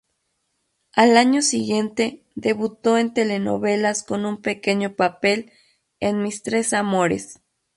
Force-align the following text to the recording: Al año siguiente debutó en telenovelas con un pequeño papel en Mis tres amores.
Al 0.93 1.15
año 1.15 1.43
siguiente 1.43 2.23
debutó 2.33 2.97
en 2.97 3.13
telenovelas 3.13 4.01
con 4.01 4.25
un 4.25 4.41
pequeño 4.41 4.95
papel 4.95 5.51
en 5.99 6.23
Mis 6.23 6.41
tres 6.41 6.73
amores. 6.73 7.39